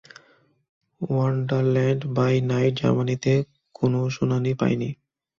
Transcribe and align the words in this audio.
Wonderland 1.01 2.01
by 2.15 2.35
Night 2.49 2.73
জার্মানিতে 2.79 3.33
কোন 3.75 3.93
শুনানি 4.09 4.51
পায়নি। 4.59 4.89